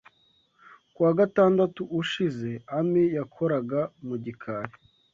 [0.93, 4.73] Kuwa gatandatu ushize, Amy yakoraga mu gikari.